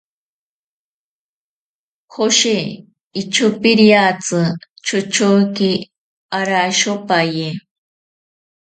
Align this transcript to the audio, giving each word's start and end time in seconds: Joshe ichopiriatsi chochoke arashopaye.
Joshe 2.11 2.57
ichopiriatsi 3.21 4.39
chochoke 4.85 5.71
arashopaye. 6.37 7.47